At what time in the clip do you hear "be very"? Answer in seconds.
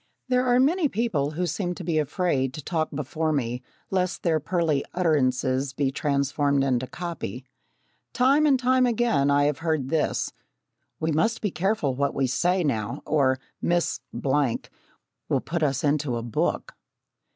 11.39-11.51